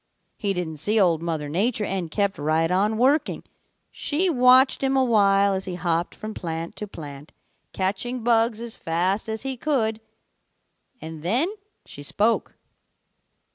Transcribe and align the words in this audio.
He 0.35 0.53
didn't 0.55 0.77
see 0.77 0.99
Old 0.99 1.21
Mother 1.21 1.47
Nature 1.47 1.85
and 1.85 2.09
kept 2.09 2.39
right 2.39 2.71
on 2.71 2.97
working. 2.97 3.43
She 3.91 4.31
watched 4.31 4.81
him 4.81 4.97
a 4.97 5.03
while 5.03 5.53
as 5.53 5.65
he 5.65 5.75
hopped 5.75 6.15
from 6.15 6.33
plant 6.33 6.75
to 6.77 6.87
plant 6.87 7.31
catching 7.71 8.23
bugs 8.23 8.61
as 8.61 8.75
fast 8.75 9.29
as 9.29 9.43
he 9.43 9.55
could, 9.55 10.01
and 10.99 11.21
then 11.21 11.53
she 11.85 12.01
spoke. 12.01 12.55